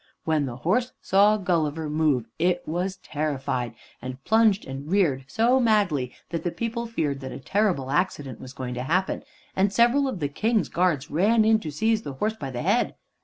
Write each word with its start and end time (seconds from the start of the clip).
When 0.25 0.47
the 0.47 0.55
horse 0.55 0.93
saw 0.99 1.37
Gulliver 1.37 1.87
move 1.87 2.25
it 2.39 2.63
was 2.67 2.97
terrified, 3.03 3.75
and 4.01 4.23
plunged 4.23 4.65
and 4.65 4.89
reared 4.89 5.25
so 5.27 5.59
madly 5.59 6.11
that 6.31 6.41
the 6.41 6.49
people 6.49 6.87
feared 6.87 7.19
that 7.19 7.31
a 7.31 7.37
terrible 7.37 7.91
accident 7.91 8.41
was 8.41 8.51
going 8.53 8.73
to 8.73 8.83
happen, 8.83 9.21
and 9.55 9.71
several 9.71 10.07
of 10.07 10.19
the 10.19 10.27
King's 10.27 10.69
guards 10.69 11.11
ran 11.11 11.45
in 11.45 11.59
to 11.59 11.69
seize 11.69 12.01
the 12.01 12.13
horse 12.13 12.33
by 12.35 12.49
the 12.49 12.63
head. 12.63 12.95